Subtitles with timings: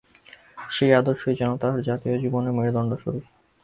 [0.69, 3.23] সেই আদর্শই যেন তাহার জাতীয় জীবনের মেরুদণ্ডস্বরূপ।